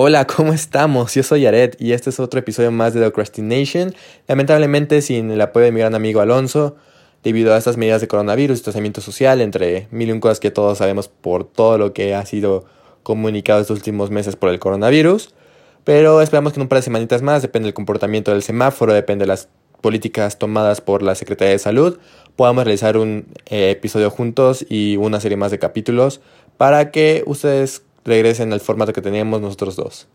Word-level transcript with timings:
Hola, 0.00 0.28
¿cómo 0.28 0.52
estamos? 0.52 1.12
Yo 1.12 1.24
soy 1.24 1.40
Yaret 1.40 1.76
y 1.82 1.90
este 1.90 2.10
es 2.10 2.20
otro 2.20 2.38
episodio 2.38 2.70
más 2.70 2.94
de 2.94 3.00
Procrastination. 3.00 3.96
Lamentablemente 4.28 5.02
sin 5.02 5.28
el 5.32 5.40
apoyo 5.40 5.64
de 5.64 5.72
mi 5.72 5.80
gran 5.80 5.96
amigo 5.96 6.20
Alonso, 6.20 6.76
debido 7.24 7.52
a 7.52 7.58
estas 7.58 7.76
medidas 7.76 8.00
de 8.00 8.06
coronavirus, 8.06 8.58
distanciamiento 8.58 9.00
social, 9.00 9.40
entre 9.40 9.88
mil 9.90 10.08
y 10.08 10.12
un 10.12 10.20
cosas 10.20 10.38
que 10.38 10.52
todos 10.52 10.78
sabemos 10.78 11.08
por 11.08 11.42
todo 11.42 11.78
lo 11.78 11.94
que 11.94 12.14
ha 12.14 12.24
sido 12.26 12.64
comunicado 13.02 13.60
estos 13.60 13.76
últimos 13.76 14.12
meses 14.12 14.36
por 14.36 14.50
el 14.50 14.60
coronavirus. 14.60 15.34
Pero 15.82 16.22
esperamos 16.22 16.52
que 16.52 16.60
en 16.60 16.62
un 16.62 16.68
par 16.68 16.78
de 16.78 16.82
semanitas 16.84 17.22
más, 17.22 17.42
depende 17.42 17.66
del 17.66 17.74
comportamiento 17.74 18.30
del 18.30 18.44
semáforo, 18.44 18.94
depende 18.94 19.24
de 19.24 19.30
las 19.30 19.48
políticas 19.80 20.38
tomadas 20.38 20.80
por 20.80 21.02
la 21.02 21.16
Secretaría 21.16 21.54
de 21.54 21.58
Salud, 21.58 21.98
podamos 22.36 22.62
realizar 22.62 22.96
un 22.96 23.26
eh, 23.46 23.70
episodio 23.70 24.10
juntos 24.10 24.64
y 24.68 24.96
una 24.96 25.18
serie 25.18 25.36
más 25.36 25.50
de 25.50 25.58
capítulos 25.58 26.20
para 26.56 26.92
que 26.92 27.24
ustedes 27.26 27.82
regresen 28.08 28.52
al 28.52 28.60
formato 28.60 28.92
que 28.92 29.02
teníamos 29.02 29.40
nosotros 29.40 29.76
dos. 29.76 30.08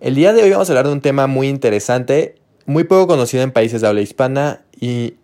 El 0.00 0.14
día 0.14 0.32
de 0.32 0.42
hoy 0.42 0.50
vamos 0.50 0.68
a 0.68 0.72
hablar 0.72 0.86
de 0.86 0.92
un 0.92 1.00
tema 1.00 1.26
muy 1.26 1.48
interesante, 1.48 2.36
muy 2.64 2.84
poco 2.84 3.08
conocido 3.08 3.42
en 3.42 3.50
países 3.50 3.80
de 3.80 3.88
habla 3.88 4.00
hispana 4.00 4.62
y 4.78 5.14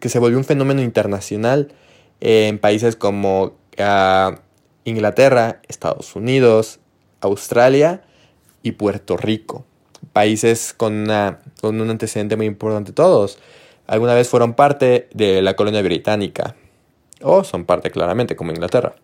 que 0.00 0.08
se 0.08 0.18
volvió 0.18 0.36
un 0.36 0.44
fenómeno 0.44 0.82
internacional 0.82 1.72
en 2.20 2.58
países 2.58 2.96
como 2.96 3.56
ah, 3.78 4.40
Inglaterra, 4.84 5.60
Estados 5.68 6.14
Unidos, 6.16 6.80
Australia 7.20 8.02
y 8.62 8.72
Puerto 8.72 9.16
Rico. 9.16 9.64
Países 10.12 10.74
con, 10.76 11.06
con 11.60 11.80
un 11.80 11.90
antecedente 11.90 12.36
muy 12.36 12.46
importante 12.46 12.92
todos. 12.92 13.38
Alguna 13.86 14.14
vez 14.14 14.28
fueron 14.28 14.54
parte 14.54 15.08
de 15.14 15.40
la 15.42 15.56
colonia 15.56 15.82
británica. 15.82 16.54
O 17.22 17.44
son 17.44 17.64
parte 17.64 17.90
claramente, 17.90 18.36
como 18.36 18.52
Inglaterra. 18.52 18.94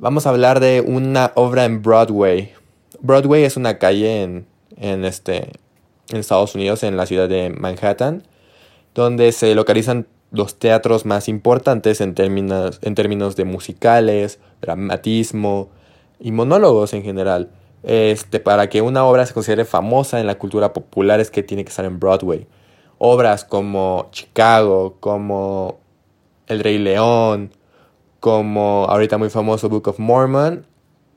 Vamos 0.00 0.26
a 0.26 0.30
hablar 0.30 0.60
de 0.60 0.80
una 0.80 1.32
obra 1.34 1.64
en 1.64 1.82
Broadway. 1.82 2.52
Broadway 3.00 3.42
es 3.42 3.56
una 3.56 3.78
calle 3.78 4.22
en, 4.22 4.46
en, 4.76 5.04
este, 5.04 5.50
en 6.10 6.18
Estados 6.18 6.54
Unidos, 6.54 6.84
en 6.84 6.96
la 6.96 7.04
ciudad 7.04 7.28
de 7.28 7.50
Manhattan, 7.50 8.22
donde 8.94 9.32
se 9.32 9.56
localizan 9.56 10.06
los 10.30 10.56
teatros 10.56 11.04
más 11.04 11.28
importantes 11.28 12.00
en 12.00 12.14
términos, 12.14 12.78
en 12.82 12.94
términos 12.94 13.34
de 13.34 13.44
musicales, 13.44 14.38
dramatismo 14.60 15.68
y 16.20 16.30
monólogos 16.30 16.94
en 16.94 17.02
general. 17.02 17.50
Este, 17.82 18.38
para 18.38 18.68
que 18.68 18.82
una 18.82 19.04
obra 19.04 19.26
se 19.26 19.34
considere 19.34 19.64
famosa 19.64 20.20
en 20.20 20.28
la 20.28 20.38
cultura 20.38 20.72
popular 20.72 21.18
es 21.18 21.32
que 21.32 21.42
tiene 21.42 21.64
que 21.64 21.70
estar 21.70 21.84
en 21.84 21.98
Broadway. 21.98 22.46
Obras 22.98 23.44
como 23.44 24.10
Chicago, 24.12 24.96
como 25.00 25.80
El 26.46 26.60
Rey 26.60 26.78
León, 26.78 27.50
como 28.20 28.86
ahorita 28.88 29.18
muy 29.18 29.30
famoso 29.30 29.68
Book 29.68 29.88
of 29.88 29.98
Mormon, 29.98 30.66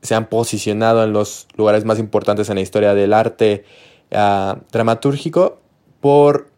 se 0.02 0.14
han 0.14 0.26
posicionado 0.26 1.04
en 1.04 1.12
los 1.12 1.46
lugares 1.56 1.84
más 1.84 1.98
importantes 1.98 2.48
en 2.48 2.56
la 2.56 2.60
historia 2.60 2.94
del 2.94 3.12
arte 3.12 3.64
uh, 4.10 4.58
dramatúrgico 4.70 5.60
por 6.00 6.48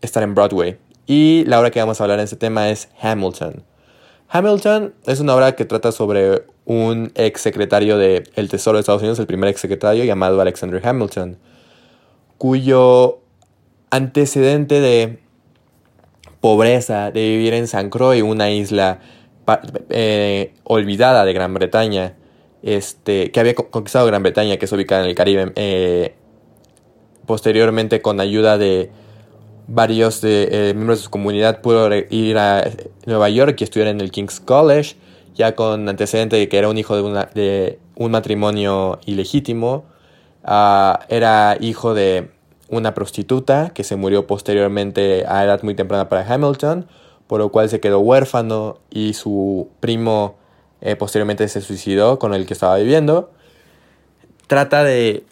estar 0.00 0.22
en 0.22 0.34
Broadway. 0.34 0.78
Y 1.06 1.44
la 1.46 1.58
obra 1.58 1.70
que 1.70 1.80
vamos 1.80 2.00
a 2.00 2.04
hablar 2.04 2.20
en 2.20 2.24
este 2.24 2.36
tema 2.36 2.70
es 2.70 2.88
Hamilton. 3.00 3.64
Hamilton 4.28 4.94
es 5.06 5.20
una 5.20 5.34
obra 5.34 5.54
que 5.56 5.64
trata 5.64 5.92
sobre 5.92 6.44
un 6.64 7.12
ex 7.16 7.40
secretario 7.40 7.98
del 7.98 8.48
Tesoro 8.48 8.76
de 8.76 8.80
Estados 8.80 9.02
Unidos, 9.02 9.18
el 9.18 9.26
primer 9.26 9.50
ex 9.50 9.60
secretario 9.60 10.04
llamado 10.04 10.40
Alexander 10.40 10.80
Hamilton, 10.86 11.36
cuyo 12.38 13.18
antecedente 13.90 14.80
de 14.80 15.18
pobreza, 16.40 17.10
de 17.10 17.28
vivir 17.28 17.52
en 17.54 17.66
San 17.66 17.90
Croix, 17.90 18.22
una 18.22 18.50
isla 18.50 19.00
eh, 19.90 20.54
olvidada 20.64 21.24
de 21.24 21.32
Gran 21.32 21.54
Bretaña, 21.54 22.14
este, 22.62 23.30
que 23.30 23.40
había 23.40 23.54
conquistado 23.54 24.06
Gran 24.06 24.22
Bretaña, 24.22 24.56
que 24.56 24.66
es 24.66 24.72
ubicada 24.72 25.02
en 25.02 25.08
el 25.08 25.14
Caribe, 25.14 25.52
eh, 25.56 26.14
posteriormente 27.26 28.02
con 28.02 28.20
ayuda 28.20 28.58
de 28.58 28.90
varios 29.68 30.20
de, 30.20 30.48
eh, 30.50 30.74
miembros 30.74 30.98
de 30.98 31.04
su 31.04 31.10
comunidad 31.10 31.60
pudo 31.60 31.88
ir 32.10 32.36
a 32.38 32.68
Nueva 33.06 33.28
York 33.30 33.60
y 33.60 33.64
estudiar 33.64 33.88
en 33.88 34.00
el 34.00 34.10
King's 34.10 34.40
College, 34.40 34.96
ya 35.34 35.54
con 35.54 35.88
antecedente 35.88 36.36
de 36.36 36.48
que 36.48 36.58
era 36.58 36.68
un 36.68 36.78
hijo 36.78 36.96
de, 36.96 37.02
una, 37.02 37.28
un 37.96 38.10
matrimonio 38.10 39.00
ilegítimo, 39.06 39.84
ah, 40.44 41.00
era 41.08 41.56
hijo 41.60 41.94
de 41.94 42.30
una 42.68 42.94
prostituta 42.94 43.70
que 43.74 43.84
se 43.84 43.96
murió 43.96 44.26
posteriormente 44.26 45.24
a 45.26 45.44
edad 45.44 45.62
muy 45.62 45.74
temprana 45.74 46.08
para 46.08 46.26
Hamilton, 46.26 46.86
por 47.32 47.40
lo 47.40 47.48
cual 47.48 47.70
se 47.70 47.80
quedó 47.80 48.00
huérfano 48.00 48.78
y 48.90 49.14
su 49.14 49.70
primo 49.80 50.36
eh, 50.82 50.96
posteriormente 50.96 51.48
se 51.48 51.62
suicidó 51.62 52.18
con 52.18 52.34
el 52.34 52.44
que 52.44 52.52
estaba 52.52 52.76
viviendo. 52.76 53.32
Trata 54.48 54.84
de 54.84 55.24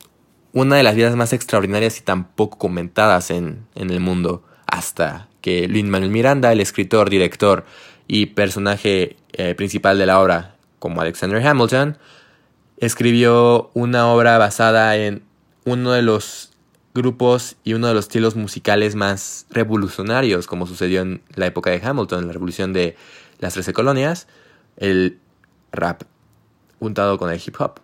una 0.54 0.76
de 0.76 0.82
las 0.82 0.94
vidas 0.94 1.14
más 1.14 1.34
extraordinarias 1.34 1.98
y 1.98 2.00
tan 2.00 2.24
poco 2.24 2.56
comentadas 2.56 3.30
en, 3.30 3.66
el 3.74 4.00
mundo, 4.00 4.42
hasta 4.64 5.28
que 5.42 5.68
Lin 5.68 5.90
Manuel 5.90 6.10
Miranda, 6.10 6.50
el 6.52 6.60
escritor, 6.60 7.10
director 7.10 7.66
y 8.08 8.24
personaje 8.28 9.18
eh, 9.34 9.54
principal 9.54 9.98
de 9.98 10.06
la 10.06 10.22
obra, 10.22 10.54
como 10.78 11.02
Alexander 11.02 11.46
Hamilton, 11.46 11.98
escribió 12.78 13.70
una 13.74 14.10
obra 14.10 14.38
basada 14.38 14.96
en 14.96 15.22
uno 15.66 15.92
de 15.92 16.00
los 16.00 16.49
grupos 16.94 17.56
y 17.64 17.74
uno 17.74 17.88
de 17.88 17.94
los 17.94 18.06
estilos 18.06 18.36
musicales 18.36 18.94
más 18.94 19.46
revolucionarios, 19.50 20.46
como 20.46 20.66
sucedió 20.66 21.02
en 21.02 21.22
la 21.34 21.46
época 21.46 21.70
de 21.70 21.80
Hamilton, 21.82 22.26
la 22.26 22.32
revolución 22.32 22.72
de 22.72 22.96
las 23.38 23.54
Trece 23.54 23.72
Colonias, 23.72 24.26
el 24.76 25.18
rap 25.72 26.02
juntado 26.78 27.18
con 27.18 27.30
el 27.30 27.40
hip 27.44 27.56
hop. 27.60 27.80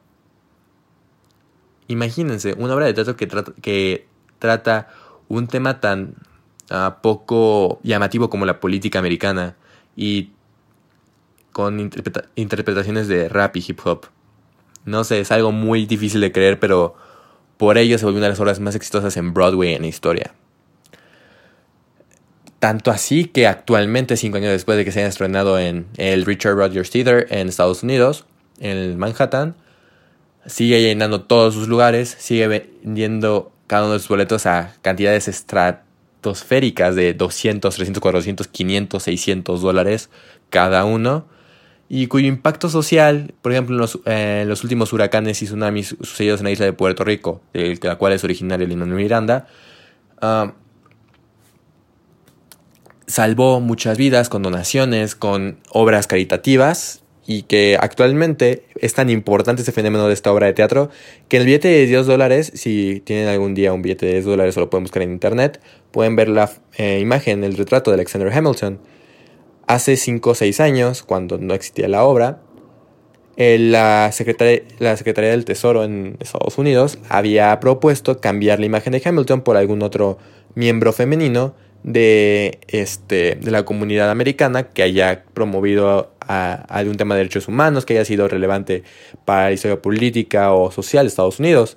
Imagínense, 1.89 2.55
una 2.59 2.75
obra 2.75 2.87
de 2.87 2.95
teatro 2.95 3.17
que, 3.17 3.27
trata, 3.27 3.53
que 3.63 4.09
trata 4.39 4.89
un 5.29 5.47
tema 5.47 5.81
tan 5.81 6.15
ah, 6.71 6.99
poco 7.03 7.81
llamativo 7.85 8.29
como 8.29 8.45
la 8.45 8.59
política 8.59 8.99
americana 8.99 9.57
y 9.95 10.33
con 11.53 11.91
interpretaciones 12.35 13.09
de 13.09 13.29
rap 13.29 13.57
y 13.57 13.65
hip 13.67 13.81
hop. 13.85 14.07
No 14.85 15.05
sé, 15.05 15.21
es 15.21 15.33
algo 15.33 15.53
muy 15.53 15.87
difícil 15.87 16.21
de 16.21 16.33
creer, 16.33 16.61
pero 16.61 16.97
por 17.57 17.79
ello 17.79 17.99
se 17.99 18.05
volvió 18.05 18.19
una 18.19 18.27
de 18.27 18.33
las 18.33 18.41
obras 18.41 18.61
más 18.61 18.75
exitosas 18.75 19.17
en 19.17 19.33
Broadway 19.33 19.75
en 19.75 19.83
la 19.83 19.89
historia. 19.89 20.35
Tanto 22.59 22.91
así 22.91 23.27
que 23.27 23.47
actualmente, 23.47 24.17
cinco 24.17 24.39
años 24.39 24.51
después 24.51 24.79
de 24.79 24.85
que 24.85 24.93
se 24.93 25.01
haya 25.01 25.09
estrenado 25.09 25.59
en 25.59 25.87
el 25.99 26.25
Richard 26.25 26.57
Rogers 26.57 26.91
Theater 26.91 27.27
en 27.31 27.49
Estados 27.49 27.83
Unidos, 27.83 28.25
en 28.59 28.99
Manhattan, 28.99 29.55
sigue 30.47 30.81
llenando 30.81 31.23
todos 31.23 31.55
sus 31.55 31.69
lugares, 31.69 32.17
sigue 32.19 32.49
vendiendo 32.49 33.53
cada 33.67 33.85
uno 33.85 33.95
de 33.95 33.99
sus 33.99 34.09
boletos 34.09 34.47
a 34.47 34.75
cantidades 34.83 35.29
estratosféricas 35.29 36.95
de 36.95 37.15
200, 37.15 37.75
300, 37.75 38.01
400, 38.01 38.49
500, 38.49 39.03
600 39.03 39.61
dólares 39.61 40.11
cada 40.51 40.85
uno 40.85 41.27
y 41.89 42.09
cuyo 42.09 42.27
impacto 42.27 42.69
social, 42.69 43.35
por 43.43 43.53
ejemplo, 43.53 43.77
en 43.77 43.81
los, 43.81 44.01
eh, 44.07 44.45
los 44.47 44.65
últimos 44.65 44.93
huracanes 44.93 45.41
y 45.43 45.47
tsunamis 45.47 45.97
sucedidos 46.01 46.41
en 46.41 46.45
la 46.45 46.51
isla 46.51 46.67
de 46.67 46.73
Puerto 46.73 47.05
Rico, 47.05 47.41
de 47.53 47.79
la 47.83 47.97
cual 47.97 48.13
es 48.13 48.25
originario 48.25 48.67
Lin 48.67 48.95
Miranda, 48.95 49.47
ah, 50.21 50.55
salvó 53.07 53.61
muchas 53.61 53.97
vidas 53.99 54.29
con 54.29 54.43
donaciones, 54.43 55.15
con 55.15 55.59
obras 55.71 56.09
caritativas 56.09 57.03
y 57.27 57.43
que 57.43 57.77
actualmente 57.81 58.65
es 58.77 58.95
tan 58.95 59.11
importante 59.11 59.63
este 59.63 59.73
fenómeno 59.73 60.07
de 60.09 60.15
esta 60.15 60.33
obra 60.33 60.47
de 60.47 60.53
teatro 60.53 60.91
que 61.29 61.37
el 61.37 61.47
billete 61.47 61.69
de 61.69 61.87
10 61.87 62.07
dólares, 62.07 62.53
si 62.55 63.01
tienen 63.05 63.29
algún 63.29 63.55
día 63.55 63.73
un 63.73 63.83
billete 63.83 64.07
de 64.07 64.13
10 64.13 64.25
dólares 64.25 64.57
o 64.57 64.61
lo 64.61 64.71
pueden 64.71 64.85
buscar 64.85 65.03
en 65.03 65.13
internet, 65.13 65.61
pueden 65.91 66.17
ver 66.17 66.29
la 66.29 66.51
eh, 66.79 67.01
imagen, 67.01 67.45
el 67.45 67.57
retrato 67.57 67.91
de 67.91 67.95
Alexander 67.95 68.33
Hamilton 68.33 68.79
Hace 69.67 69.97
5 69.97 70.31
o 70.31 70.35
6 70.35 70.61
años, 70.61 71.03
cuando 71.03 71.39
no 71.39 71.55
existía 71.55 71.89
la 71.89 72.05
obra, 72.05 72.41
la, 73.37 74.11
Secretaría, 74.13 74.63
la 74.79 74.97
Secretaría 74.97 75.31
del 75.31 75.45
Tesoro 75.45 75.85
en 75.85 76.17
Estados 76.21 76.57
Unidos 76.57 76.99
había 77.09 77.59
propuesto 77.61 78.21
cambiar 78.21 78.61
la 78.61 78.67
imagen 78.67 78.93
de 78.93 79.03
Hamilton 79.05 79.43
por 79.43 79.57
algún 79.57 79.83
otro 79.83 80.19
miembro 80.55 80.93
femenino 80.93 81.55
de, 81.83 82.59
este, 82.69 83.37
de 83.37 83.51
la 83.51 83.65
comunidad 83.65 84.11
americana 84.11 84.65
que 84.65 84.83
haya 84.83 85.25
promovido 85.35 86.13
a, 86.21 86.53
algún 86.69 86.97
tema 86.97 87.15
de 87.15 87.21
derechos 87.21 87.47
humanos, 87.47 87.87
que 87.87 87.95
haya 87.95 88.05
sido 88.05 88.27
relevante 88.27 88.83
para 89.25 89.45
la 89.45 89.53
historia 89.53 89.81
política 89.81 90.53
o 90.53 90.71
social 90.71 91.05
de 91.05 91.09
Estados 91.09 91.39
Unidos. 91.39 91.77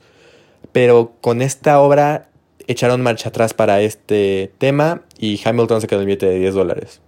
Pero 0.71 1.13
con 1.21 1.41
esta 1.41 1.79
obra 1.79 2.29
echaron 2.67 3.01
marcha 3.01 3.29
atrás 3.29 3.53
para 3.53 3.81
este 3.81 4.51
tema 4.57 5.03
y 5.19 5.39
Hamilton 5.43 5.81
se 5.81 5.87
quedó 5.87 6.01
en 6.01 6.07
billete 6.07 6.25
de 6.25 6.39
10 6.39 6.53
dólares. 6.53 7.01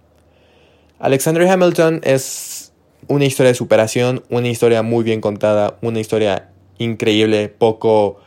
Alexander 1.02 1.48
Hamilton 1.48 2.00
es 2.04 2.72
una 3.08 3.24
historia 3.24 3.48
de 3.48 3.56
superación, 3.56 4.22
una 4.30 4.46
historia 4.46 4.84
muy 4.84 5.02
bien 5.02 5.20
contada, 5.20 5.76
una 5.82 5.98
historia 5.98 6.50
increíble, 6.78 7.48
poco 7.48 8.20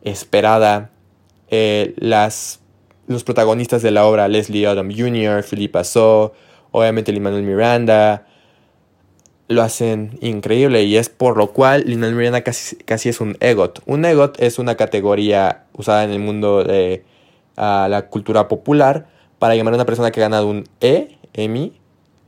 esperada. 0.00 0.90
Eh, 1.50 1.92
las, 1.98 2.60
los 3.08 3.24
protagonistas 3.24 3.82
de 3.82 3.90
la 3.90 4.06
obra, 4.06 4.26
Leslie 4.28 4.66
Odom 4.66 4.88
Jr., 4.90 5.42
Philippa 5.42 5.84
So, 5.84 6.32
obviamente 6.70 7.12
Lin 7.12 7.24
Manuel 7.24 7.42
Miranda, 7.42 8.26
lo 9.48 9.60
hacen 9.60 10.16
increíble 10.22 10.84
y 10.84 10.96
es 10.96 11.10
por 11.10 11.36
lo 11.36 11.48
cual 11.48 11.84
Lin 11.84 12.00
Miranda 12.16 12.40
casi, 12.40 12.76
casi 12.76 13.10
es 13.10 13.20
un 13.20 13.36
EGOT. 13.40 13.80
Un 13.84 14.02
EGOT 14.06 14.40
es 14.40 14.58
una 14.58 14.76
categoría 14.76 15.66
usada 15.74 16.04
en 16.04 16.10
el 16.10 16.20
mundo 16.20 16.64
de 16.64 17.04
la 17.54 18.06
cultura 18.08 18.48
popular 18.48 19.08
para 19.38 19.56
llamar 19.56 19.74
a 19.74 19.76
una 19.76 19.84
persona 19.84 20.10
que 20.10 20.20
ha 20.20 20.24
ganado 20.24 20.48
un 20.48 20.64
E, 20.80 21.18
Emmy, 21.34 21.83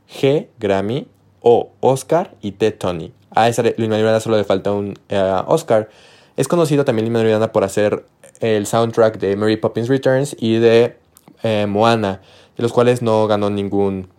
G, 0.09 0.47
Grammy, 0.59 1.07
O, 1.41 1.71
Oscar 1.79 2.35
y 2.41 2.53
T, 2.53 2.71
Tony. 2.71 3.13
A 3.31 3.49
esa 3.49 3.61
Lin 3.61 3.89
Miranda 3.89 4.19
solo 4.19 4.37
le 4.37 4.43
falta 4.43 4.71
un 4.71 4.95
eh, 5.09 5.41
Oscar. 5.47 5.89
Es 6.35 6.47
conocido 6.47 6.85
también 6.85 7.11
Lin 7.11 7.13
Miranda 7.13 7.51
por 7.51 7.63
hacer 7.63 8.05
el 8.39 8.65
soundtrack 8.65 9.19
de 9.19 9.35
Mary 9.35 9.57
Poppins 9.57 9.87
Returns 9.87 10.35
y 10.39 10.57
de 10.57 10.97
eh, 11.43 11.65
Moana, 11.67 12.21
de 12.55 12.63
los 12.63 12.73
cuales 12.73 13.01
no 13.01 13.27
ganó 13.27 13.49
ningún 13.49 14.09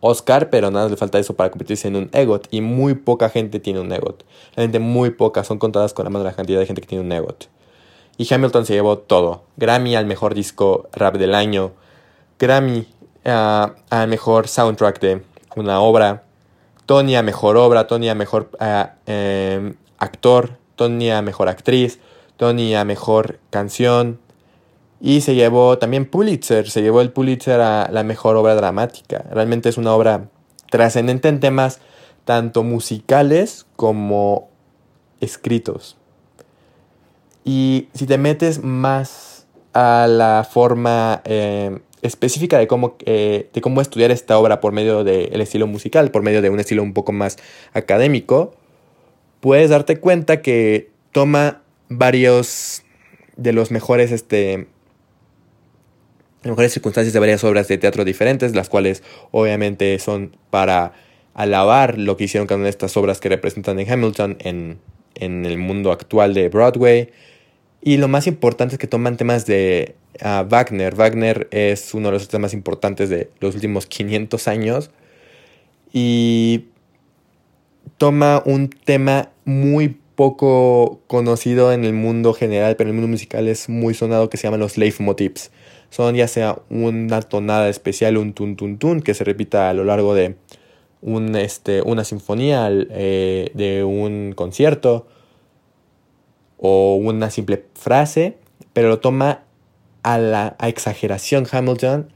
Oscar, 0.00 0.48
pero 0.50 0.70
nada 0.70 0.88
le 0.88 0.96
falta 0.96 1.18
eso 1.18 1.34
para 1.34 1.50
convertirse 1.50 1.88
en 1.88 1.96
un 1.96 2.10
EGOT. 2.12 2.48
Y 2.50 2.60
muy 2.60 2.94
poca 2.94 3.28
gente 3.28 3.60
tiene 3.60 3.80
un 3.80 3.92
EGOT. 3.92 4.24
Realmente 4.54 4.78
muy 4.78 5.10
poca, 5.10 5.44
son 5.44 5.58
contadas 5.58 5.92
con 5.92 6.04
la 6.04 6.10
mano 6.10 6.24
la 6.24 6.32
cantidad 6.32 6.60
de 6.60 6.66
gente 6.66 6.80
que 6.80 6.88
tiene 6.88 7.04
un 7.04 7.12
EGOT. 7.12 7.48
Y 8.16 8.32
Hamilton 8.32 8.66
se 8.66 8.74
llevó 8.74 8.98
todo. 8.98 9.42
Grammy 9.56 9.94
al 9.94 10.06
mejor 10.06 10.34
disco 10.34 10.88
rap 10.92 11.16
del 11.16 11.34
año. 11.34 11.72
Grammy 12.38 12.86
al 13.24 14.08
mejor 14.08 14.48
soundtrack 14.48 15.00
de 15.00 15.22
una 15.56 15.80
obra. 15.80 16.24
Tony 16.86 17.16
a 17.16 17.22
mejor 17.22 17.56
obra. 17.56 17.86
Tony 17.86 18.08
a 18.08 18.14
mejor 18.14 18.50
em, 19.06 19.74
actor. 19.98 20.58
Tony 20.76 21.10
a 21.10 21.22
mejor 21.22 21.48
actriz. 21.48 21.98
Tony 22.36 22.74
a 22.74 22.84
mejor 22.84 23.40
canción. 23.50 24.20
Y 25.00 25.20
se 25.20 25.34
llevó 25.34 25.78
también 25.78 26.06
Pulitzer, 26.06 26.68
se 26.68 26.82
llevó 26.82 27.00
el 27.00 27.12
Pulitzer 27.12 27.60
a 27.60 27.88
la 27.90 28.02
mejor 28.02 28.36
obra 28.36 28.54
dramática. 28.54 29.24
Realmente 29.30 29.68
es 29.68 29.78
una 29.78 29.94
obra 29.94 30.28
trascendente 30.70 31.28
en 31.28 31.40
temas 31.40 31.78
tanto 32.24 32.62
musicales 32.62 33.66
como 33.76 34.48
escritos. 35.20 35.96
Y 37.44 37.88
si 37.94 38.06
te 38.06 38.18
metes 38.18 38.62
más 38.62 39.46
a 39.72 40.06
la 40.08 40.46
forma 40.50 41.22
eh, 41.24 41.80
específica 42.02 42.58
de 42.58 42.66
cómo, 42.66 42.96
eh, 43.06 43.48
de 43.52 43.60
cómo 43.60 43.80
estudiar 43.80 44.10
esta 44.10 44.38
obra 44.38 44.60
por 44.60 44.72
medio 44.72 45.04
del 45.04 45.40
estilo 45.40 45.66
musical, 45.66 46.10
por 46.10 46.22
medio 46.22 46.42
de 46.42 46.50
un 46.50 46.60
estilo 46.60 46.82
un 46.82 46.94
poco 46.94 47.12
más 47.12 47.36
académico, 47.72 48.54
puedes 49.40 49.70
darte 49.70 49.98
cuenta 49.98 50.42
que 50.42 50.90
toma 51.12 51.62
varios 51.88 52.82
de 53.36 53.52
los 53.52 53.70
mejores 53.70 54.12
este, 54.12 54.68
en 56.44 56.50
mejores 56.50 56.72
circunstancias 56.72 57.12
de 57.12 57.20
varias 57.20 57.42
obras 57.44 57.68
de 57.68 57.78
teatro 57.78 58.04
diferentes, 58.04 58.54
las 58.54 58.68
cuales 58.68 59.02
obviamente 59.30 59.98
son 59.98 60.36
para 60.50 60.92
alabar 61.34 61.98
lo 61.98 62.16
que 62.16 62.24
hicieron 62.24 62.62
de 62.62 62.68
estas 62.68 62.96
obras 62.96 63.20
que 63.20 63.28
representan 63.28 63.78
en 63.78 63.90
Hamilton 63.90 64.36
en, 64.40 64.80
el 65.14 65.58
mundo 65.58 65.90
actual 65.90 66.32
de 66.32 66.48
Broadway. 66.48 67.10
Y 67.80 67.96
lo 67.96 68.08
más 68.08 68.26
importante 68.26 68.74
es 68.74 68.78
que 68.78 68.86
toman 68.86 69.16
temas 69.16 69.46
de 69.46 69.94
ah, 70.20 70.44
Wagner. 70.48 70.94
Wagner 70.94 71.48
es 71.50 71.94
uno 71.94 72.08
de 72.08 72.12
los 72.12 72.28
temas 72.28 72.52
importantes 72.54 73.08
de 73.08 73.30
los 73.40 73.54
últimos 73.54 73.86
500 73.86 74.48
años. 74.48 74.90
Y 75.92 76.66
toma 77.96 78.42
un 78.44 78.68
tema 78.68 79.30
muy 79.44 79.96
poco 80.16 81.00
conocido 81.06 81.72
en 81.72 81.84
el 81.84 81.92
mundo 81.92 82.34
general, 82.34 82.76
pero 82.76 82.90
en 82.90 82.96
el 82.96 83.00
mundo 83.00 83.12
musical 83.12 83.46
es 83.48 83.68
muy 83.68 83.94
sonado, 83.94 84.28
que 84.28 84.36
se 84.36 84.44
llaman 84.44 84.60
los 84.60 84.76
leitmotivs 84.76 85.50
son 85.90 86.14
ya 86.14 86.28
sea 86.28 86.58
una 86.68 87.22
tonada 87.22 87.68
especial, 87.68 88.16
un 88.16 88.32
tun 88.32 88.56
tun 88.56 88.78
tun, 88.78 89.00
que 89.00 89.14
se 89.14 89.24
repita 89.24 89.70
a 89.70 89.74
lo 89.74 89.84
largo 89.84 90.14
de 90.14 90.36
este, 91.36 91.82
una 91.82 92.04
sinfonía, 92.04 92.68
eh, 92.70 93.50
de 93.54 93.84
un 93.84 94.32
concierto, 94.34 95.06
o 96.58 96.96
una 96.96 97.30
simple 97.30 97.64
frase, 97.74 98.36
pero 98.72 98.88
lo 98.88 99.00
toma 99.00 99.42
a 100.02 100.18
la 100.18 100.56
exageración 100.62 101.46
Hamilton 101.50 102.12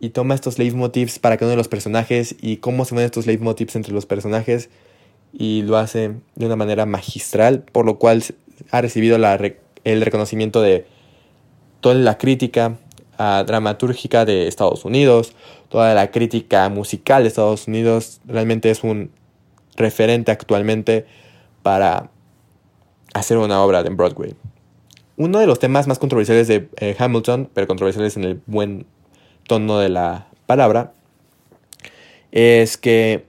y 0.00 0.10
toma 0.10 0.34
estos 0.34 0.58
leitmotivs 0.58 1.18
para 1.18 1.36
cada 1.36 1.46
uno 1.46 1.52
de 1.52 1.56
los 1.56 1.68
personajes 1.68 2.36
y 2.40 2.58
cómo 2.58 2.84
se 2.84 2.94
ven 2.94 3.04
estos 3.04 3.26
leitmotivs 3.26 3.74
entre 3.76 3.92
los 3.92 4.06
personajes 4.06 4.70
y 5.32 5.62
lo 5.62 5.76
hace 5.76 6.14
de 6.36 6.46
una 6.46 6.56
manera 6.56 6.86
magistral, 6.86 7.62
por 7.72 7.84
lo 7.84 7.98
cual 7.98 8.22
ha 8.70 8.80
recibido 8.80 9.16
el 9.84 10.00
reconocimiento 10.00 10.62
de 10.62 10.86
toda 11.80 11.94
la 11.94 12.18
crítica, 12.18 12.78
dramatúrgica 13.18 14.24
de 14.24 14.46
Estados 14.46 14.84
Unidos, 14.84 15.32
toda 15.68 15.92
la 15.94 16.10
crítica 16.10 16.68
musical 16.68 17.22
de 17.22 17.28
Estados 17.28 17.66
Unidos, 17.66 18.20
realmente 18.26 18.70
es 18.70 18.84
un 18.84 19.10
referente 19.76 20.30
actualmente 20.30 21.06
para 21.62 22.10
hacer 23.14 23.38
una 23.38 23.62
obra 23.62 23.82
de 23.82 23.90
Broadway. 23.90 24.34
Uno 25.16 25.40
de 25.40 25.46
los 25.46 25.58
temas 25.58 25.86
más 25.86 25.98
controversiales 25.98 26.46
de 26.48 26.68
eh, 26.76 26.94
Hamilton, 26.98 27.50
pero 27.52 27.66
controversiales 27.66 28.16
en 28.16 28.24
el 28.24 28.40
buen 28.46 28.86
tono 29.46 29.78
de 29.78 29.88
la 29.88 30.28
palabra, 30.46 30.92
es 32.30 32.76
que 32.76 33.24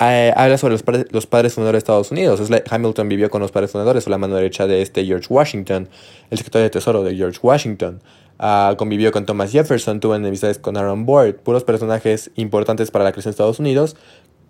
eh, 0.00 0.32
habla 0.36 0.56
sobre 0.58 0.72
los, 0.72 0.84
los, 1.10 1.26
padres 1.26 1.54
fundadores 1.54 1.78
de 1.80 1.84
Estados 1.84 2.10
Unidos. 2.10 2.40
Hamilton 2.70 3.08
vivió 3.08 3.30
con 3.30 3.42
los 3.42 3.50
padres 3.50 3.72
fundadores, 3.72 4.06
o 4.06 4.10
la 4.10 4.18
mano 4.18 4.36
derecha 4.36 4.66
de 4.66 4.80
este 4.80 5.04
George 5.04 5.26
Washington, 5.28 5.88
el 6.30 6.38
secretario 6.38 6.64
de 6.64 6.70
Tesoro 6.70 7.02
de 7.02 7.16
George 7.16 7.38
Washington. 7.42 8.00
Ah, 8.38 8.74
convivió 8.78 9.10
con 9.10 9.26
Thomas 9.26 9.50
Jefferson, 9.50 9.98
tuvo 9.98 10.14
enemistades 10.14 10.58
con 10.58 10.76
Aaron 10.76 11.04
Board, 11.04 11.36
puros 11.36 11.64
personajes 11.64 12.30
importantes 12.36 12.92
para 12.92 13.04
la 13.04 13.10
creación 13.10 13.32
de 13.32 13.34
Estados 13.34 13.58
Unidos, 13.58 13.96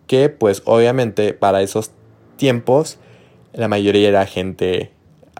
que 0.06 0.28
pues 0.28 0.62
obviamente 0.66 1.32
para 1.32 1.62
esos 1.62 1.92
tiempos 2.36 2.98
la 3.52 3.68
mayoría 3.68 4.08
era 4.08 4.26
gente 4.26 4.90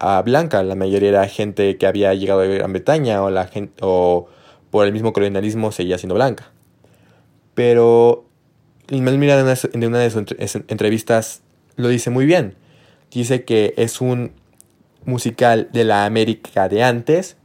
ah, 0.01 0.23
blanca, 0.25 0.63
la 0.63 0.75
mayoría 0.75 1.09
era 1.11 1.29
gente 1.29 1.77
que 1.77 1.87
había 1.87 2.15
llegado 2.15 2.41
de 2.41 2.57
Gran 2.57 2.73
Bretaña 2.73 3.23
o, 3.23 3.31
la 3.31 3.47
gente, 3.47 3.75
o 3.81 4.29
por 4.71 4.87
el 4.87 4.93
mismo 4.93 5.13
colonialismo 5.13 5.73
seguía 5.73 5.99
siendo 5.99 6.15
blanca. 6.15 6.51
Pero 7.55 8.25
Lin 8.89 9.05
Miranda 9.19 9.55
en 9.73 9.85
una 9.85 9.99
de 9.99 10.11
sus 10.11 10.25
entrevistas 10.69 11.43
lo 11.77 11.89
dice 11.89 12.11
muy 12.11 12.27
bien. 12.27 12.55
Dice 13.11 13.45
que 13.45 13.75
es 13.77 14.01
un 14.01 14.33
musical 15.05 15.69
de 15.73 15.85
la 15.85 16.05
América 16.05 16.69
de 16.69 16.83
antes 16.83 17.37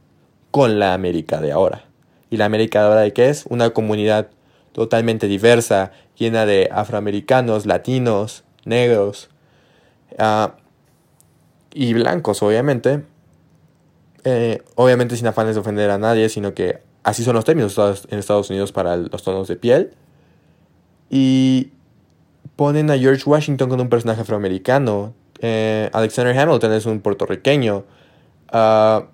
con 0.50 0.78
la 0.78 0.94
América 0.94 1.40
de 1.40 1.52
ahora. 1.52 1.84
¿Y 2.30 2.36
la 2.36 2.44
América 2.44 2.80
de 2.80 2.86
ahora 2.86 3.00
de 3.00 3.12
qué 3.12 3.28
es? 3.28 3.44
Una 3.48 3.70
comunidad 3.70 4.28
totalmente 4.72 5.26
diversa, 5.28 5.92
llena 6.16 6.46
de 6.46 6.68
afroamericanos, 6.72 7.64
latinos, 7.66 8.44
negros 8.64 9.30
ah, 10.18 10.56
y 11.72 11.92
blancos, 11.94 12.42
obviamente. 12.42 13.02
Eh, 14.24 14.62
obviamente 14.76 15.16
sin 15.16 15.26
afanes 15.26 15.54
de 15.54 15.60
ofender 15.60 15.90
a 15.90 15.98
nadie, 15.98 16.30
sino 16.30 16.54
que 16.54 16.80
así 17.02 17.22
son 17.22 17.34
los 17.34 17.44
términos 17.44 17.76
en 18.08 18.18
Estados 18.18 18.48
Unidos 18.48 18.72
para 18.72 18.96
los 18.96 19.22
tonos 19.22 19.48
de 19.48 19.56
piel. 19.56 19.92
Y 21.10 21.72
ponen 22.56 22.90
a 22.90 22.98
George 22.98 23.22
Washington 23.26 23.68
con 23.68 23.80
un 23.80 23.88
personaje 23.88 24.22
afroamericano. 24.22 25.14
Eh, 25.40 25.90
Alexander 25.92 26.36
Hamilton 26.38 26.72
es 26.72 26.86
un 26.86 27.00
puertorriqueño. 27.00 27.84
Uh, 28.52 29.04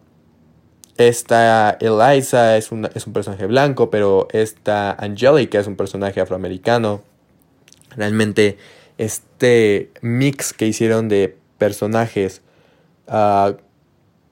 esta 0.97 1.78
Eliza 1.80 2.57
es, 2.59 2.71
es 2.95 3.07
un 3.07 3.12
personaje 3.12 3.47
blanco, 3.47 3.90
pero 3.90 4.28
esta 4.33 4.92
Angelica 4.92 5.59
es 5.59 5.66
un 5.66 5.76
personaje 5.76 6.21
afroamericano. 6.21 7.02
Realmente 7.97 8.59
este 9.00 9.90
mix 10.02 10.52
que 10.52 10.66
hicieron 10.66 11.09
de 11.09 11.35
personajes 11.57 12.42
ah, 13.09 13.54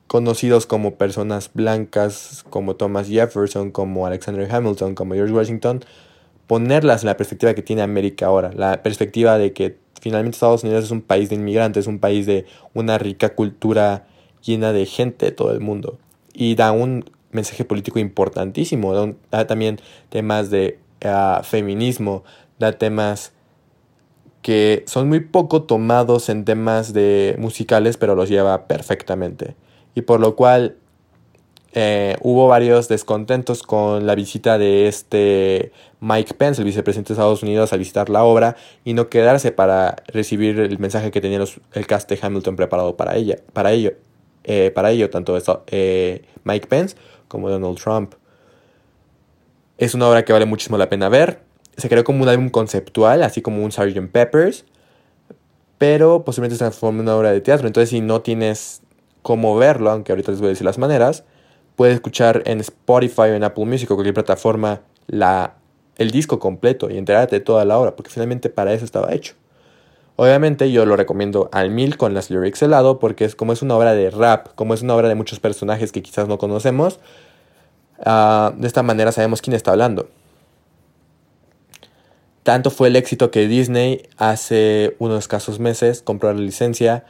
conocidos 0.08 0.66
como 0.66 0.96
personas 0.96 1.50
blancas, 1.54 2.44
como 2.50 2.76
Thomas 2.76 3.08
Jefferson, 3.08 3.70
como 3.70 4.06
Alexander 4.06 4.46
Hamilton, 4.50 4.94
como 4.94 5.14
George 5.14 5.32
Washington, 5.32 5.82
ponerlas 6.46 7.02
en 7.02 7.06
la 7.06 7.16
perspectiva 7.16 7.54
que 7.54 7.62
tiene 7.62 7.80
América 7.80 8.26
ahora, 8.26 8.52
la 8.52 8.82
perspectiva 8.82 9.38
de 9.38 9.54
que 9.54 9.78
finalmente 10.02 10.36
Estados 10.36 10.64
Unidos 10.64 10.84
es 10.84 10.90
un 10.90 11.00
país 11.00 11.30
de 11.30 11.36
inmigrantes, 11.36 11.86
un 11.86 11.98
país 11.98 12.26
de 12.26 12.44
una 12.74 12.98
rica 12.98 13.34
cultura 13.34 14.06
llena 14.42 14.74
de 14.74 14.84
gente 14.84 15.26
de 15.26 15.32
todo 15.32 15.50
el 15.52 15.60
mundo 15.60 15.98
y 16.34 16.56
da 16.56 16.72
un 16.72 17.10
mensaje 17.30 17.64
político 17.64 17.98
importantísimo, 18.00 19.14
da, 19.30 19.46
también 19.46 19.80
temas 20.10 20.50
de 20.50 20.78
ah, 21.04 21.40
feminismo, 21.42 22.22
da 22.58 22.72
temas 22.72 23.32
que 24.48 24.82
son 24.86 25.10
muy 25.10 25.20
poco 25.20 25.64
tomados 25.64 26.30
en 26.30 26.46
temas 26.46 26.94
de 26.94 27.36
musicales, 27.38 27.98
pero 27.98 28.14
los 28.14 28.30
lleva 28.30 28.66
perfectamente. 28.66 29.56
Y 29.94 30.00
por 30.00 30.20
lo 30.20 30.36
cual 30.36 30.76
eh, 31.74 32.16
hubo 32.22 32.48
varios 32.48 32.88
descontentos 32.88 33.62
con 33.62 34.06
la 34.06 34.14
visita 34.14 34.56
de 34.56 34.88
este 34.88 35.70
Mike 36.00 36.32
Pence, 36.32 36.62
el 36.62 36.64
vicepresidente 36.64 37.08
de 37.08 37.16
Estados 37.16 37.42
Unidos, 37.42 37.74
a 37.74 37.76
visitar 37.76 38.08
la 38.08 38.24
obra 38.24 38.56
y 38.86 38.94
no 38.94 39.10
quedarse 39.10 39.52
para 39.52 39.96
recibir 40.06 40.58
el 40.60 40.78
mensaje 40.78 41.10
que 41.10 41.20
tenía 41.20 41.44
el 41.74 41.86
cast 41.86 42.08
de 42.08 42.18
Hamilton 42.18 42.56
preparado 42.56 42.96
para 42.96 43.16
ella, 43.16 43.36
para 43.52 43.72
ello. 43.72 43.92
Eh, 44.44 44.70
para 44.74 44.92
ello, 44.92 45.10
tanto 45.10 45.36
eh, 45.66 46.22
Mike 46.44 46.68
Pence 46.68 46.96
como 47.28 47.50
Donald 47.50 47.76
Trump. 47.76 48.14
Es 49.76 49.92
una 49.92 50.08
obra 50.08 50.24
que 50.24 50.32
vale 50.32 50.46
muchísimo 50.46 50.78
la 50.78 50.88
pena 50.88 51.10
ver. 51.10 51.47
Se 51.78 51.88
creó 51.88 52.04
como 52.04 52.24
un 52.24 52.28
álbum 52.28 52.50
conceptual, 52.50 53.22
así 53.22 53.40
como 53.40 53.64
un 53.64 53.72
Sgt. 53.72 54.10
Peppers, 54.10 54.64
pero 55.78 56.24
posiblemente 56.24 56.56
se 56.56 56.58
transformó 56.58 57.00
en 57.00 57.08
una 57.08 57.16
obra 57.16 57.32
de 57.32 57.40
teatro. 57.40 57.68
Entonces, 57.68 57.90
si 57.90 58.00
no 58.00 58.20
tienes 58.20 58.82
cómo 59.22 59.56
verlo, 59.56 59.90
aunque 59.90 60.12
ahorita 60.12 60.32
les 60.32 60.40
voy 60.40 60.48
a 60.48 60.50
decir 60.50 60.64
las 60.64 60.78
maneras, 60.78 61.24
puedes 61.76 61.94
escuchar 61.94 62.42
en 62.46 62.58
Spotify 62.60 63.22
o 63.22 63.34
en 63.34 63.44
Apple 63.44 63.64
Music 63.64 63.88
o 63.90 63.94
cualquier 63.94 64.14
plataforma 64.14 64.80
la, 65.06 65.54
el 65.96 66.10
disco 66.10 66.40
completo 66.40 66.90
y 66.90 66.98
enterarte 66.98 67.36
de 67.36 67.40
toda 67.40 67.64
la 67.64 67.78
obra, 67.78 67.94
porque 67.94 68.10
finalmente 68.10 68.50
para 68.50 68.72
eso 68.72 68.84
estaba 68.84 69.14
hecho. 69.14 69.34
Obviamente 70.16 70.72
yo 70.72 70.84
lo 70.84 70.96
recomiendo 70.96 71.48
al 71.52 71.70
mil 71.70 71.96
con 71.96 72.12
las 72.12 72.28
lyrics 72.28 72.58
de 72.58 72.66
lado, 72.66 72.98
porque 72.98 73.24
es 73.24 73.36
como 73.36 73.52
es 73.52 73.62
una 73.62 73.76
obra 73.76 73.94
de 73.94 74.10
rap, 74.10 74.48
como 74.56 74.74
es 74.74 74.82
una 74.82 74.96
obra 74.96 75.08
de 75.08 75.14
muchos 75.14 75.38
personajes 75.38 75.92
que 75.92 76.02
quizás 76.02 76.26
no 76.26 76.38
conocemos, 76.38 76.98
ah, 78.04 78.52
de 78.56 78.66
esta 78.66 78.82
manera 78.82 79.12
sabemos 79.12 79.40
quién 79.40 79.54
está 79.54 79.70
hablando. 79.70 80.08
Tanto 82.48 82.70
fue 82.70 82.88
el 82.88 82.96
éxito 82.96 83.30
que 83.30 83.46
Disney 83.46 84.08
hace 84.16 84.96
unos 84.98 85.18
escasos 85.18 85.58
meses 85.60 86.00
compró 86.00 86.32
la 86.32 86.40
licencia 86.40 87.04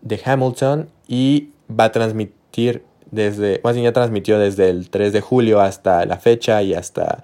de 0.00 0.18
Hamilton 0.24 0.88
y 1.06 1.50
va 1.70 1.84
a 1.84 1.92
transmitir 1.92 2.82
desde, 3.10 3.60
más 3.62 3.74
bien 3.74 3.84
ya 3.84 3.92
transmitió 3.92 4.38
desde 4.38 4.70
el 4.70 4.88
3 4.88 5.12
de 5.12 5.20
julio 5.20 5.60
hasta 5.60 6.06
la 6.06 6.16
fecha 6.16 6.62
y 6.62 6.72
hasta 6.72 7.22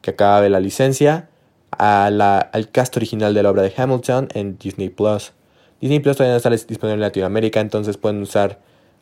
que 0.00 0.10
acabe 0.10 0.50
la 0.50 0.58
licencia 0.58 1.28
a 1.70 2.10
la, 2.10 2.38
al 2.38 2.68
cast 2.72 2.96
original 2.96 3.32
de 3.32 3.44
la 3.44 3.50
obra 3.50 3.62
de 3.62 3.72
Hamilton 3.76 4.30
en 4.34 4.58
Disney 4.58 4.88
Plus. 4.88 5.34
Disney 5.80 6.00
Plus 6.00 6.16
todavía 6.16 6.32
no 6.32 6.38
está 6.38 6.50
disponible 6.50 6.94
en 6.94 7.00
Latinoamérica, 7.00 7.60
entonces 7.60 7.96
pueden 7.96 8.20
usar 8.22 8.58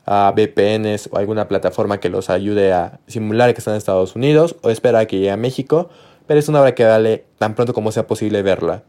uh, 0.06 0.32
VPNs 0.36 1.08
o 1.12 1.16
alguna 1.16 1.48
plataforma 1.48 1.98
que 1.98 2.10
los 2.10 2.28
ayude 2.28 2.74
a 2.74 3.00
simular 3.06 3.54
que 3.54 3.60
están 3.60 3.72
en 3.72 3.78
Estados 3.78 4.16
Unidos 4.16 4.56
o 4.60 4.68
esperar 4.68 5.00
a 5.00 5.06
que 5.06 5.16
llegue 5.16 5.30
a 5.30 5.38
México, 5.38 5.88
pero 6.30 6.38
es 6.38 6.48
una 6.48 6.60
obra 6.60 6.76
que 6.76 6.84
vale 6.84 7.24
tan 7.38 7.56
pronto 7.56 7.74
como 7.74 7.90
sea 7.90 8.06
posible 8.06 8.40
verla. 8.42 8.84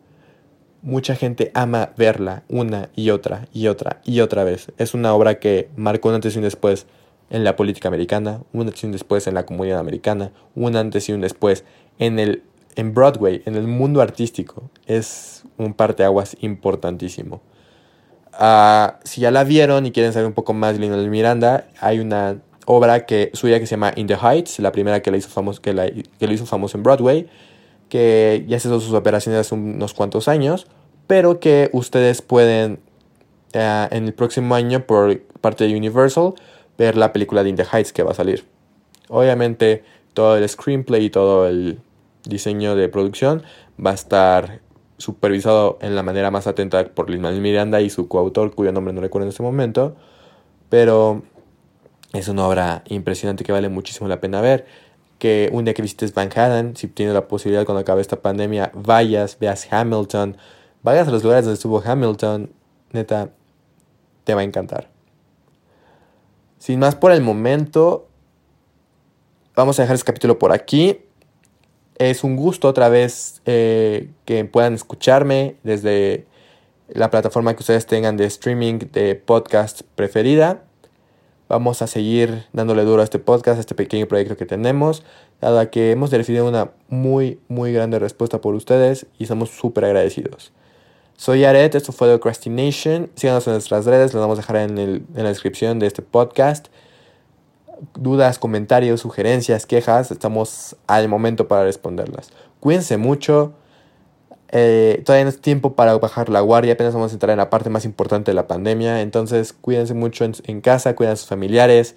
Mucha 0.83 1.15
gente 1.15 1.49
ama 1.55 1.89
verla 1.97 2.43
una 2.49 2.89
y 2.95 3.09
otra 3.09 3.47
y 3.51 3.65
otra 3.65 3.99
y 4.05 4.19
otra 4.19 4.43
vez. 4.43 4.71
Es 4.77 4.93
una 4.93 5.11
obra 5.15 5.39
que 5.39 5.67
marcó 5.75 6.09
un 6.09 6.13
antes 6.13 6.35
y 6.35 6.37
un 6.37 6.43
después 6.43 6.85
en 7.31 7.43
la 7.43 7.55
política 7.55 7.87
americana, 7.87 8.41
un 8.53 8.67
antes 8.67 8.83
y 8.83 8.85
un 8.85 8.91
después 8.91 9.25
en 9.25 9.33
la 9.33 9.47
comunidad 9.47 9.79
americana, 9.79 10.31
un 10.53 10.75
antes 10.75 11.09
y 11.09 11.13
un 11.13 11.21
después 11.21 11.63
en 11.97 12.19
el 12.19 12.43
en 12.75 12.93
Broadway, 12.93 13.41
en 13.47 13.55
el 13.55 13.65
mundo 13.65 14.03
artístico. 14.03 14.69
Es 14.85 15.41
un 15.57 15.73
parteaguas 15.73 16.37
importantísimo. 16.41 17.41
Uh, 18.39 18.91
si 19.03 19.21
ya 19.21 19.31
la 19.31 19.43
vieron 19.45 19.87
y 19.87 19.91
quieren 19.91 20.13
saber 20.13 20.27
un 20.27 20.33
poco 20.33 20.53
más 20.53 20.77
de 20.77 20.87
Lin 20.87 21.09
Miranda, 21.09 21.65
hay 21.79 22.01
una 22.01 22.37
obra 22.65 23.05
que, 23.05 23.31
suya 23.33 23.59
que 23.59 23.65
se 23.65 23.71
llama 23.71 23.93
In 23.95 24.07
the 24.07 24.15
Heights, 24.15 24.59
la 24.59 24.71
primera 24.71 25.01
que, 25.01 25.11
le 25.11 25.17
hizo 25.17 25.29
famoso, 25.29 25.61
que, 25.61 25.73
la, 25.73 25.89
que 25.89 26.25
hizo 26.33 26.45
famoso 26.45 26.77
en 26.77 26.83
Broadway, 26.83 27.27
que 27.89 28.45
ya 28.47 28.59
se 28.59 28.67
hizo 28.67 28.79
sus 28.79 28.93
operaciones 28.93 29.41
hace 29.41 29.55
unos 29.55 29.93
cuantos 29.93 30.27
años, 30.27 30.67
pero 31.07 31.39
que 31.39 31.69
ustedes 31.73 32.21
pueden 32.21 32.79
uh, 33.53 33.93
en 33.93 34.05
el 34.05 34.13
próximo 34.13 34.55
año 34.55 34.85
por 34.85 35.19
parte 35.41 35.67
de 35.67 35.75
Universal 35.75 36.33
ver 36.77 36.95
la 36.95 37.11
película 37.11 37.43
de 37.43 37.49
In 37.49 37.55
the 37.55 37.65
Heights 37.65 37.91
que 37.91 38.03
va 38.03 38.11
a 38.11 38.15
salir. 38.15 38.45
Obviamente 39.09 39.83
todo 40.13 40.37
el 40.37 40.47
screenplay 40.47 41.05
y 41.05 41.09
todo 41.09 41.47
el 41.47 41.79
diseño 42.25 42.75
de 42.75 42.87
producción 42.89 43.43
va 43.83 43.91
a 43.91 43.95
estar 43.95 44.61
supervisado 44.97 45.77
en 45.81 45.95
la 45.95 46.03
manera 46.03 46.31
más 46.31 46.47
atenta 46.47 46.85
por 46.85 47.09
Lin 47.09 47.41
Miranda 47.41 47.81
y 47.81 47.89
su 47.89 48.07
coautor, 48.07 48.53
cuyo 48.53 48.71
nombre 48.71 48.93
no 48.93 49.01
recuerdo 49.01 49.25
en 49.25 49.29
este 49.29 49.43
momento, 49.43 49.95
pero 50.69 51.23
es 52.13 52.27
una 52.27 52.47
obra 52.47 52.83
impresionante 52.87 53.43
que 53.43 53.51
vale 53.51 53.69
muchísimo 53.69 54.07
la 54.07 54.19
pena 54.19 54.41
ver. 54.41 54.65
Que 55.17 55.49
un 55.53 55.65
día 55.65 55.73
que 55.73 55.81
visites 55.81 56.13
Van 56.13 56.29
Haden, 56.35 56.75
si 56.75 56.87
tienes 56.87 57.13
la 57.13 57.27
posibilidad 57.27 57.65
cuando 57.65 57.81
acabe 57.81 58.01
esta 58.01 58.21
pandemia, 58.21 58.71
vayas, 58.73 59.37
veas 59.39 59.71
Hamilton, 59.71 60.35
vayas 60.81 61.07
a 61.07 61.11
los 61.11 61.23
lugares 61.23 61.45
donde 61.45 61.55
estuvo 61.55 61.81
Hamilton, 61.83 62.51
neta, 62.91 63.29
te 64.23 64.33
va 64.33 64.41
a 64.41 64.43
encantar. 64.43 64.89
Sin 66.57 66.79
más 66.79 66.95
por 66.95 67.11
el 67.11 67.21
momento, 67.21 68.07
vamos 69.55 69.79
a 69.79 69.83
dejar 69.83 69.95
este 69.95 70.05
capítulo 70.05 70.39
por 70.39 70.51
aquí. 70.51 70.99
Es 71.97 72.23
un 72.23 72.35
gusto 72.35 72.67
otra 72.67 72.89
vez 72.89 73.41
eh, 73.45 74.09
que 74.25 74.43
puedan 74.45 74.73
escucharme 74.73 75.55
desde 75.63 76.25
la 76.89 77.09
plataforma 77.09 77.53
que 77.53 77.61
ustedes 77.61 77.85
tengan 77.85 78.17
de 78.17 78.25
streaming 78.25 78.79
de 78.91 79.15
podcast 79.15 79.83
preferida. 79.95 80.63
Vamos 81.51 81.81
a 81.81 81.87
seguir 81.87 82.45
dándole 82.53 82.85
duro 82.85 83.01
a 83.01 83.03
este 83.03 83.19
podcast, 83.19 83.57
a 83.57 83.59
este 83.59 83.75
pequeño 83.75 84.07
proyecto 84.07 84.37
que 84.37 84.45
tenemos, 84.45 85.03
dado 85.41 85.69
que 85.69 85.91
hemos 85.91 86.09
recibido 86.09 86.47
una 86.47 86.71
muy, 86.87 87.41
muy 87.49 87.73
grande 87.73 87.99
respuesta 87.99 88.39
por 88.39 88.55
ustedes 88.55 89.05
y 89.19 89.23
estamos 89.23 89.49
súper 89.49 89.83
agradecidos. 89.83 90.53
Soy 91.17 91.43
Aret, 91.43 91.75
esto 91.75 91.91
fue 91.91 92.07
Procrastination. 92.07 93.09
Síganos 93.15 93.45
en 93.47 93.53
nuestras 93.53 93.83
redes, 93.83 94.13
los 94.13 94.21
vamos 94.21 94.39
a 94.39 94.41
dejar 94.43 94.55
en 94.55 95.05
la 95.13 95.27
descripción 95.27 95.77
de 95.77 95.87
este 95.87 96.01
podcast 96.01 96.69
dudas, 97.95 98.39
comentarios, 98.39 99.01
sugerencias, 99.01 99.65
quejas, 99.65 100.09
estamos 100.11 100.77
al 100.87 101.09
momento 101.09 101.49
para 101.49 101.65
responderlas. 101.65 102.31
Cuídense 102.61 102.95
mucho. 102.95 103.53
Eh, 104.51 105.01
todavía 105.05 105.23
no 105.23 105.29
es 105.29 105.39
tiempo 105.39 105.75
para 105.75 105.97
bajar 105.97 106.29
la 106.29 106.41
guardia, 106.41 106.73
apenas 106.73 106.93
vamos 106.93 107.11
a 107.11 107.13
entrar 107.13 107.31
en 107.31 107.37
la 107.37 107.49
parte 107.49 107.69
más 107.69 107.85
importante 107.85 108.31
de 108.31 108.35
la 108.35 108.47
pandemia. 108.47 109.01
Entonces, 109.01 109.53
cuídense 109.53 109.93
mucho 109.93 110.25
en, 110.25 110.61
casa, 110.61 110.95
cuiden 110.95 111.13
a 111.13 111.15
sus 111.15 111.27
familiares 111.27 111.95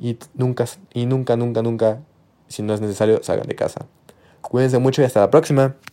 y 0.00 0.18
nunca, 0.34 0.64
y 0.94 1.06
nunca, 1.06 1.36
nunca, 1.36 1.62
nunca, 1.62 2.00
si 2.48 2.62
no 2.62 2.74
es 2.74 2.80
necesario, 2.80 3.22
salgan 3.22 3.46
de 3.46 3.54
casa. 3.54 3.86
Cuídense 4.40 4.78
mucho 4.78 5.02
y 5.02 5.04
hasta 5.04 5.20
la 5.20 5.30
próxima. 5.30 5.76